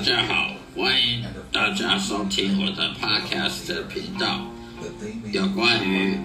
[0.00, 1.22] 大家好，欢迎
[1.52, 4.46] 大家收听我的 Podcast 频道，
[5.30, 6.16] 有关于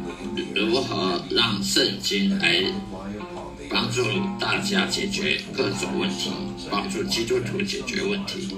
[0.56, 2.64] 如何让圣经来
[3.70, 4.02] 帮助
[4.40, 6.32] 大家解决各种问题，
[6.72, 8.56] 帮助基督徒解决问题。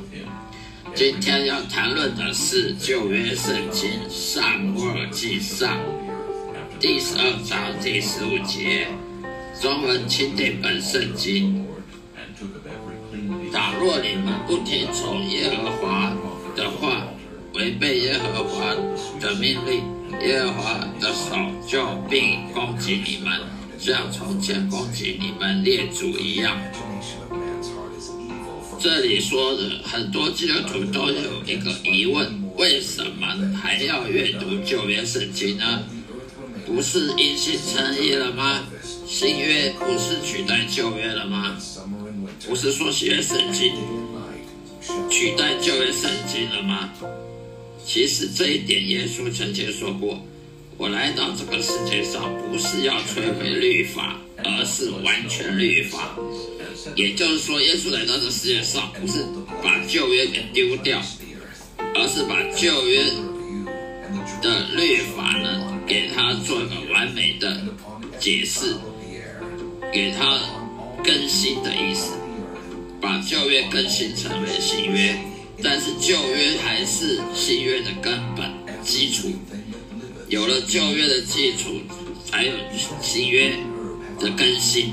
[0.94, 5.80] 今天要谈论的是旧约圣经撒母耳记上
[6.80, 8.88] 第十二章第十五节，
[9.60, 11.67] 中文钦定本圣经。
[13.80, 16.12] 若你们不听从耶和华
[16.56, 17.08] 的话，
[17.54, 18.74] 违背耶和华
[19.22, 19.84] 的命令，
[20.22, 21.36] 耶和华的手
[21.68, 23.40] 就必攻击你们，
[23.78, 26.58] 像从前攻击你们列祖一样。
[28.80, 33.28] 这里说的很多基督徒都有一个疑问：为什么
[33.62, 35.84] 还要阅读旧约圣经呢？
[36.66, 38.64] 不是因信称义了吗？
[39.06, 41.56] 新约不是取代旧约了吗？
[42.48, 43.74] 不是说新约圣经
[45.10, 46.90] 取代旧约圣经了吗？
[47.86, 50.22] 其实这一点，耶稣曾经说过
[50.78, 56.16] ：“我来到这个世界上，不是要摧毁律法，而是完全律法。”
[56.96, 59.26] 也就是说，耶稣来到这个世界上，不是
[59.62, 61.02] 把旧约给丢掉，
[61.96, 63.04] 而是把旧约
[64.42, 67.62] 的律法呢，给它做一个完美的
[68.20, 68.76] 解释，
[69.92, 70.40] 给它
[71.04, 72.14] 更新的意思，
[73.02, 75.18] 把旧约更新成为新约。
[75.64, 78.52] 但是旧约还是新约的根本
[78.84, 79.32] 基础，
[80.28, 81.82] 有了旧约的基础，
[82.24, 82.54] 才有
[83.02, 83.58] 新约
[84.20, 84.92] 的更新。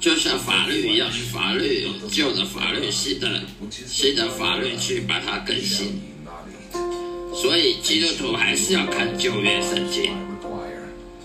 [0.00, 6.00] 就像法律一样，法律有旧的法律，新的新的法律去把它更新。
[7.34, 10.10] 所以基督徒还是要看旧约圣经，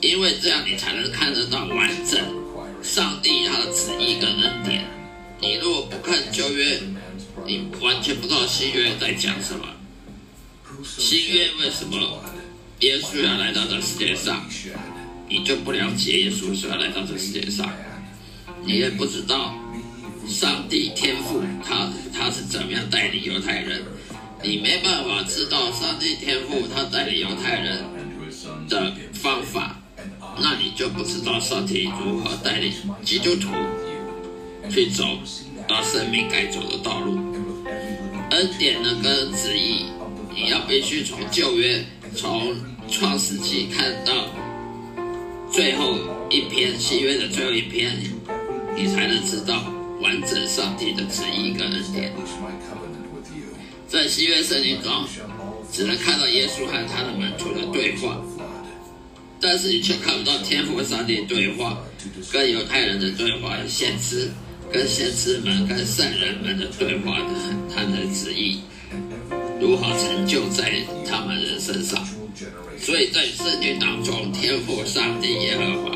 [0.02, 2.20] 因为这样你才能看得到完整
[2.84, 4.97] 上帝他的旨意跟恩典。
[5.40, 6.80] 你如果不看旧约，
[7.46, 9.66] 你完全不知道新约在讲什么。
[10.84, 12.24] 新约为什么
[12.80, 14.46] 耶稣要来到这世界上？
[15.30, 17.70] 你就不了解耶稣是要来到这世界上，
[18.64, 19.54] 你也不知道
[20.26, 23.84] 上帝天父他他是怎么样带领犹太人，
[24.42, 27.84] 你没办法知道上帝天父他带领犹太人
[28.70, 29.82] 的方法，
[30.40, 32.72] 那你就不知道上帝如何带领
[33.04, 33.50] 基督徒
[34.70, 35.04] 去走
[35.68, 37.20] 到生命该走的道路。
[38.32, 39.86] 恩典呢跟旨意，
[40.34, 41.84] 你要必须从旧约，
[42.16, 42.56] 从
[42.90, 44.28] 创世纪看到
[45.52, 45.96] 最后
[46.30, 47.98] 一篇新约的最后一篇，
[48.76, 49.64] 你才能知道
[50.02, 52.12] 完整上帝的旨意跟恩典。
[53.88, 55.06] 在新约圣经中，
[55.72, 58.18] 只能看到耶稣和他的门徒的对话，
[59.40, 61.78] 但是你却看不到天父上帝对话，
[62.32, 64.30] 跟犹太人的对话，先知
[64.72, 67.34] 跟先知们、跟圣人们的对话的
[67.74, 68.60] 他的旨意。
[69.60, 70.72] 如何成就在
[71.08, 72.08] 他们人身上。
[72.80, 75.92] 所以在圣经当中，天父上帝耶和华，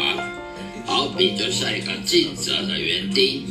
[0.85, 3.43] 好比就像一个尽责的园丁，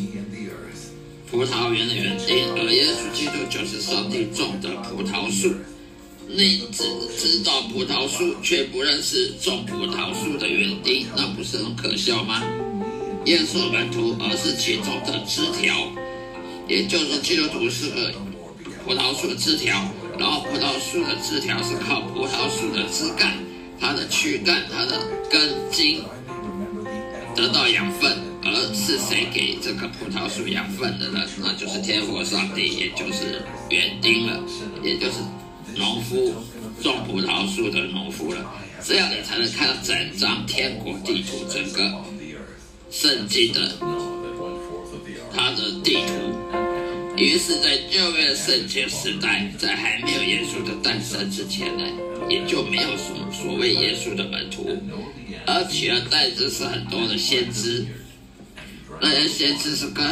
[1.31, 5.55] 葡萄园的园丁，而耶稣基督就是上帝种的葡萄树。
[6.27, 6.85] 你只
[7.17, 12.43] 知道葡萄树，却不认识种葡萄树的园丁，那不是很可笑吗？
[13.27, 15.77] 耶稣门徒，而是其中的枝条，
[16.67, 18.13] 也就是说，基督徒是个
[18.85, 19.85] 葡萄树的枝条，
[20.19, 23.37] 然后葡萄树的枝条是靠葡萄树的枝干、
[23.79, 24.99] 它的躯干、它的
[25.31, 26.03] 根茎
[27.35, 31.21] 得到养分，而是谁给这个葡萄树养分的呢？
[31.43, 34.43] 那就是天父上帝，也就是园丁了，
[34.83, 35.19] 也就是
[35.77, 36.34] 农夫
[36.83, 38.51] 种葡萄树的农夫了。
[38.83, 42.03] 这样你才能看到整张天国地图，整个
[42.91, 43.72] 圣经的
[45.33, 46.13] 他的地图。
[47.16, 51.84] 于是，在旧约圣经时代，在还没有耶稣的诞生之前呢，
[52.28, 54.77] 也就没有什么所谓耶稣的门徒，
[55.47, 57.87] 而取而代之是很多的先知。
[59.01, 60.04] 那些先知是跟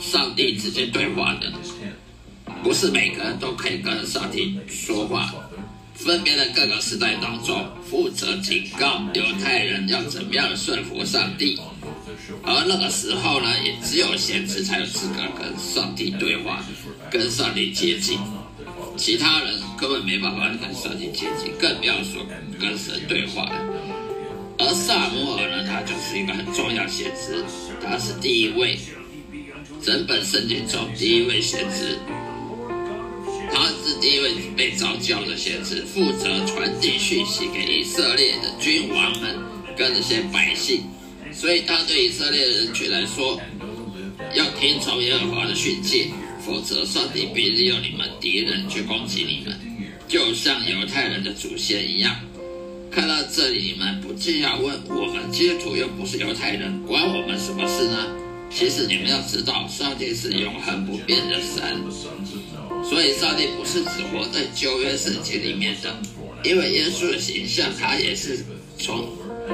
[0.00, 1.52] 上帝直接对话的，
[2.62, 5.34] 不是每个人都可以跟上帝说话。
[5.94, 11.58] 分别在各个时代当中，负责警告犹太人要怎么样顺服上帝。
[12.52, 16.64] 而那个时候呢，也只有先知才有资格跟上帝对话，
[17.10, 18.18] 跟上帝接近。
[18.96, 22.26] 其他人根本没办法跟上帝接近，更不要说
[22.60, 23.54] 跟神对话了。
[24.58, 27.42] 而撒母耳呢，他就是一个很重要先知，
[27.82, 28.78] 他是第一位，
[29.80, 31.98] 整本圣经中第一位先知。
[33.52, 39.36] 他是第一位被召叫的先知，负责传递讯息给以色列的君王们
[39.76, 40.82] 跟那些百姓。
[41.40, 43.40] 所以他对以色列人群来说，
[44.34, 46.10] 要听从耶和华的训诫，
[46.44, 49.58] 否则上帝必利用你们敌人去攻击你们，
[50.06, 52.14] 就像犹太人的祖先一样。
[52.90, 58.06] 看到这里，你们不禁要问：我们基督徒又不是犹太人，关我们什么事呢？
[58.50, 61.80] 其实你们要知道，上帝是永恒不变的神，
[62.84, 65.96] 所以上帝不是只活在旧约圣经里面的，
[66.44, 68.44] 因为耶稣的形象，他也是
[68.76, 69.08] 从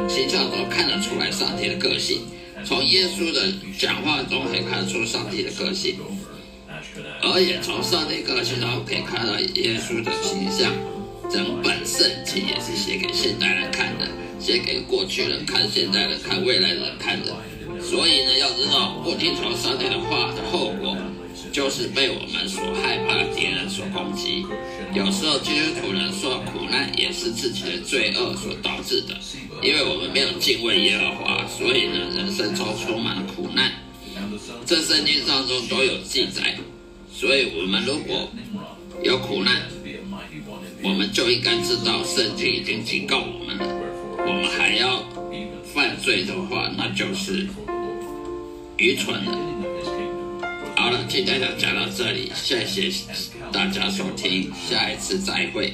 [0.09, 2.23] 形象中看得出来上帝的个性，
[2.65, 5.97] 从耶稣的讲话中可以看出上帝的个性，
[7.23, 10.73] 而也从上帝个性中可以看到耶稣的形象。
[11.29, 14.07] 整本圣经也是写给现代人看的，
[14.39, 17.35] 写给过去人看，现代人看，未来人看的。
[17.83, 20.97] 所以呢，要知道不听从上帝的话的后果，
[21.57, 24.45] 就是被我们所害怕的敌人所攻击。
[24.93, 29.15] 有时候基督徒人说苦难也是自己的罪恶所导致的，
[29.63, 33.73] 因为我们没有敬畏耶和华，所以呢，人生中充满了苦难。
[34.67, 36.59] 这圣经当中都有记载，
[37.11, 38.29] 所以我们如果
[39.03, 39.63] 有苦难，
[40.83, 43.67] 我们就应该知道圣经已经警告我们了。
[44.19, 45.03] 我们还要
[45.73, 47.49] 犯罪的话，那就是
[48.77, 49.56] 愚蠢的。
[50.87, 52.89] 好了，今天就讲到这里，谢谢
[53.51, 55.73] 大家收听，下一次再会。